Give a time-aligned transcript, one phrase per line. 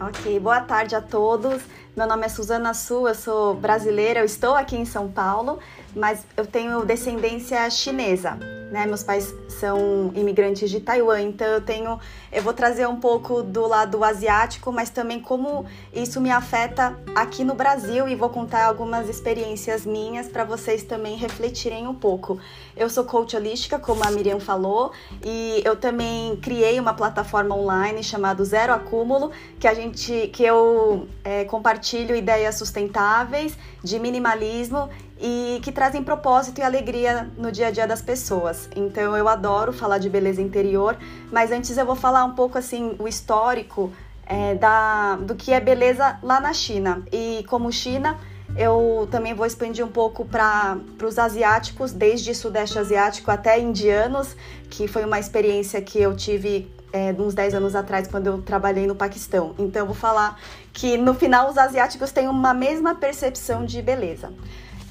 [0.00, 1.62] Ok, boa tarde a todos.
[1.96, 5.60] Meu nome é Suzana Su, eu sou brasileira, eu estou aqui em São Paulo,
[5.94, 8.36] mas eu tenho descendência chinesa
[8.74, 8.86] né?
[8.86, 11.98] Meus pais são imigrantes de Taiwan, então eu tenho,
[12.32, 17.44] eu vou trazer um pouco do lado asiático, mas também como isso me afeta aqui
[17.44, 22.38] no Brasil e vou contar algumas experiências minhas para vocês também refletirem um pouco.
[22.76, 24.92] Eu sou coach holística, como a Miriam falou,
[25.24, 31.08] e eu também criei uma plataforma online chamada Zero Acúmulo, que a gente, que eu
[31.22, 34.88] é, compartilho ideias sustentáveis de minimalismo
[35.20, 38.68] e que trazem propósito e alegria no dia a dia das pessoas.
[38.74, 40.96] Então eu adoro falar de beleza interior,
[41.30, 43.92] mas antes eu vou falar um pouco assim o histórico
[44.26, 47.02] é, da, do que é beleza lá na China.
[47.12, 48.18] E como China,
[48.56, 54.36] eu também vou expandir um pouco para os asiáticos, desde Sudeste Asiático até indianos,
[54.70, 58.86] que foi uma experiência que eu tive é, uns 10 anos atrás, quando eu trabalhei
[58.86, 59.54] no Paquistão.
[59.58, 60.40] Então, eu vou falar
[60.72, 64.32] que no final os asiáticos têm uma mesma percepção de beleza.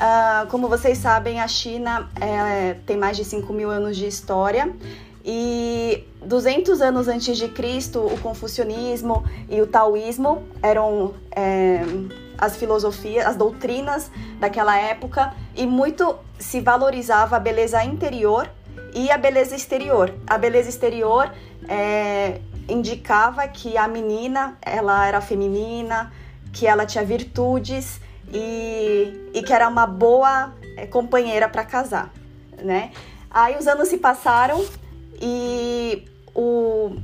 [0.00, 4.74] Uh, como vocês sabem, a China é, tem mais de 5 mil anos de história
[5.22, 11.82] e 200 anos antes de Cristo, o confucionismo e o taoísmo eram é,
[12.38, 18.50] as filosofias, as doutrinas daquela época e muito se valorizava a beleza interior
[18.94, 20.14] e a beleza exterior.
[20.26, 21.30] A beleza exterior
[21.68, 26.10] é, indicava que a menina ela era feminina,
[26.54, 28.00] que ela tinha virtudes
[28.32, 32.12] e, e que era uma boa é, companheira para casar,
[32.62, 32.92] né?
[33.30, 34.64] Aí os anos se passaram
[35.20, 36.96] e o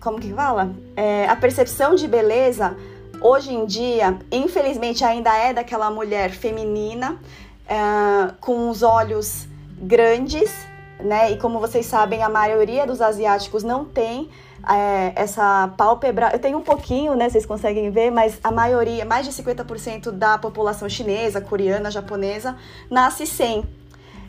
[0.00, 0.72] como que fala?
[0.96, 2.76] É, a percepção de beleza
[3.20, 7.20] hoje em dia, infelizmente, ainda é daquela mulher feminina
[7.68, 9.46] é, com os olhos
[9.78, 10.52] grandes,
[10.98, 11.30] né?
[11.30, 14.28] E como vocês sabem, a maioria dos asiáticos não tem
[14.68, 16.30] é, essa pálpebra.
[16.32, 17.28] Eu tenho um pouquinho, né?
[17.28, 22.56] Vocês conseguem ver, mas a maioria, mais de 50% da população chinesa, coreana, japonesa,
[22.90, 23.64] nasce sem.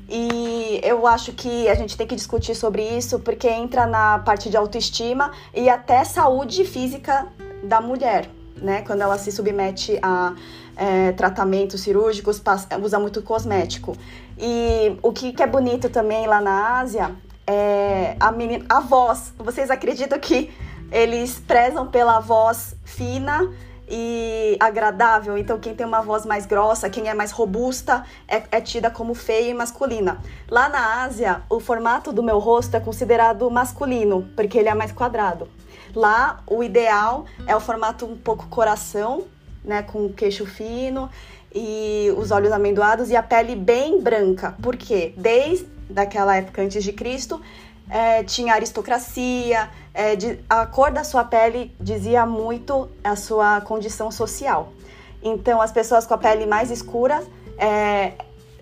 [0.10, 4.50] E eu acho que a gente tem que discutir sobre isso porque entra na parte
[4.50, 7.28] de autoestima e até saúde física
[7.64, 8.84] da mulher, né?
[8.86, 10.36] Quando ela se submete a
[10.76, 12.42] é, tratamentos cirúrgicos,
[12.82, 13.96] usa muito cosmético.
[14.38, 17.16] E o que, que é bonito também lá na Ásia
[17.48, 19.34] é, a, menina, a voz.
[19.38, 20.52] Vocês acreditam que
[20.92, 23.52] eles prezam pela voz fina
[23.88, 25.38] e agradável?
[25.38, 29.14] Então, quem tem uma voz mais grossa, quem é mais robusta, é, é tida como
[29.14, 30.22] feia e masculina.
[30.50, 34.92] Lá na Ásia, o formato do meu rosto é considerado masculino, porque ele é mais
[34.92, 35.48] quadrado.
[35.96, 39.26] Lá, o ideal é o formato um pouco coração,
[39.64, 41.10] né, com o queixo fino
[41.54, 44.56] e os olhos amendoados e a pele bem branca.
[44.62, 45.14] Por quê?
[45.16, 47.42] Desde daquela época antes de Cristo,
[47.90, 54.10] é, tinha aristocracia, é, de, a cor da sua pele dizia muito a sua condição
[54.10, 54.74] social.
[55.22, 57.24] Então, as pessoas com a pele mais escura
[57.58, 58.14] é,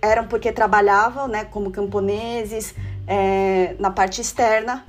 [0.01, 2.75] eram porque trabalhavam, né, como camponeses,
[3.07, 4.85] é, na parte externa.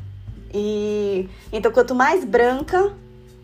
[0.52, 2.92] E então, quanto mais branca,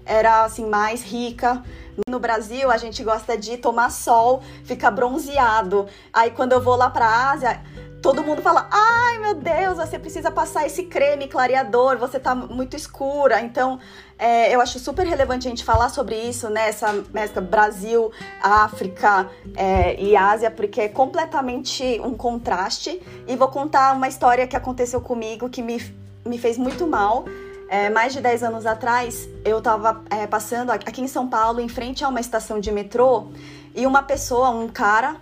[0.04, 1.62] era assim mais rica.
[2.08, 5.86] No Brasil, a gente gosta de tomar sol, ficar bronzeado.
[6.12, 7.60] Aí, quando eu vou lá para a Ásia,
[8.02, 12.76] todo mundo fala: ai meu Deus, você precisa passar esse creme clareador, você tá muito
[12.76, 13.40] escura.
[13.40, 13.78] Então,
[14.18, 16.68] é, eu acho super relevante a gente falar sobre isso, né?
[16.68, 18.10] Essa mescla Brasil,
[18.42, 23.00] África é, e Ásia, porque é completamente um contraste.
[23.26, 25.80] E vou contar uma história que aconteceu comigo que me,
[26.24, 27.24] me fez muito mal.
[27.70, 31.68] É, mais de 10 anos atrás, eu estava é, passando aqui em São Paulo, em
[31.68, 33.26] frente a uma estação de metrô,
[33.74, 35.16] e uma pessoa, um cara,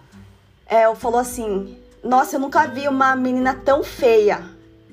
[0.64, 4.42] é, falou assim: nossa, eu nunca vi uma menina tão feia.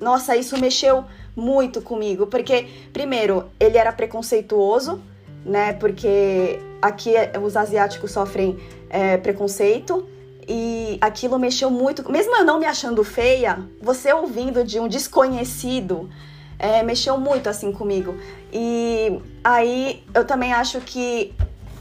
[0.00, 1.04] Nossa, isso mexeu
[1.36, 5.00] muito comigo, porque primeiro, ele era preconceituoso,
[5.44, 5.72] né?
[5.72, 7.12] Porque aqui
[7.42, 10.06] os asiáticos sofrem é, preconceito
[10.46, 12.10] e aquilo mexeu muito.
[12.10, 16.08] Mesmo eu não me achando feia, você ouvindo de um desconhecido
[16.58, 18.16] é, mexeu muito assim comigo.
[18.52, 21.34] E aí eu também acho que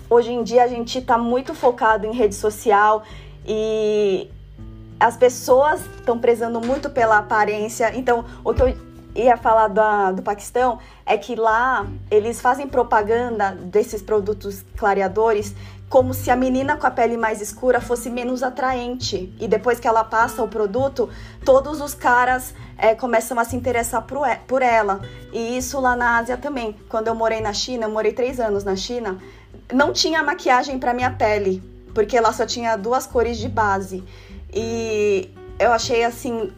[0.09, 3.03] hoje em dia a gente está muito focado em rede social
[3.45, 4.30] e
[5.00, 7.92] as pessoas estão prezando muito pela aparência.
[7.95, 8.78] Então, o que eu
[9.16, 15.56] ia falar da, do Paquistão é que lá eles fazem propaganda desses produtos clareadores
[15.94, 19.31] como se a menina com a pele mais escura fosse menos atraente.
[19.40, 21.07] E depois que ela passa o produto,
[21.45, 24.04] todos os caras é, começam a se interessar
[24.48, 25.01] por, ela.
[25.31, 26.75] E isso lá na Ásia também.
[26.90, 29.19] Quando eu morei na China, eu morei três anos na China,
[29.72, 31.62] não tinha maquiagem para minha pele,
[31.94, 34.04] porque lá só tinha duas cores de base.
[34.53, 35.29] E
[35.59, 36.51] eu achei assim,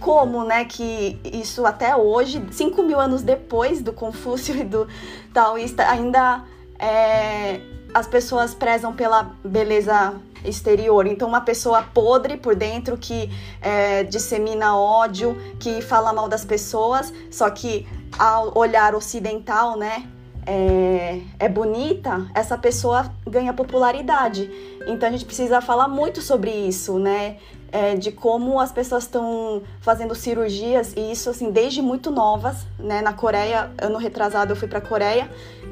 [0.00, 4.88] como, né, que isso até hoje, 5 mil anos depois do Confúcio e do
[5.32, 6.44] Taoísta, ainda
[6.78, 7.60] é,
[7.94, 10.14] as pessoas prezam pela beleza
[10.44, 11.06] exterior.
[11.06, 17.12] Então, uma pessoa podre por dentro que é, dissemina ódio, que fala mal das pessoas,
[17.30, 17.86] só que
[18.18, 20.08] ao olhar ocidental, né,
[20.46, 24.48] é, é, bonita, essa pessoa ganha popularidade.
[24.86, 27.36] Então a gente precisa falar muito sobre isso, né?
[27.72, 33.02] É, de como as pessoas estão fazendo cirurgias e isso assim desde muito novas, né?
[33.02, 35.28] Na Coreia, ano retrasado eu fui para Coreia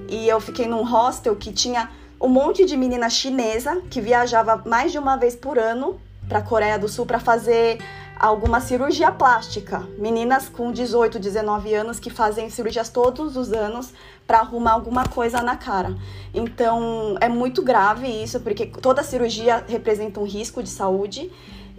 [0.09, 1.89] e eu fiquei num hostel que tinha
[2.21, 6.79] um monte de menina chinesa que viajava mais de uma vez por ano para Coreia
[6.79, 7.79] do Sul para fazer
[8.19, 9.87] alguma cirurgia plástica.
[9.99, 13.93] Meninas com 18, 19 anos que fazem cirurgias todos os anos
[14.27, 15.97] para arrumar alguma coisa na cara.
[16.33, 21.31] Então, é muito grave isso, porque toda cirurgia representa um risco de saúde.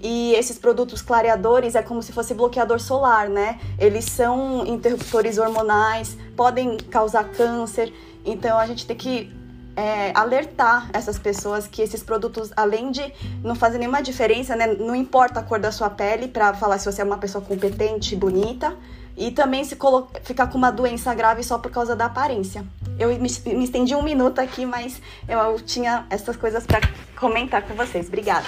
[0.01, 3.59] E esses produtos clareadores é como se fosse bloqueador solar, né?
[3.79, 7.93] Eles são interruptores hormonais, podem causar câncer.
[8.23, 9.44] Então a gente tem que
[9.75, 13.13] é, alertar essas pessoas que esses produtos, além de
[13.43, 16.91] não fazer nenhuma diferença, né, não importa a cor da sua pele, para falar se
[16.91, 18.75] você é uma pessoa competente, bonita,
[19.17, 19.77] e também se
[20.23, 22.65] ficar com uma doença grave só por causa da aparência.
[22.99, 26.81] Eu me, me estendi um minuto aqui, mas eu, eu tinha essas coisas para
[27.17, 28.07] comentar com vocês.
[28.07, 28.47] Obrigada.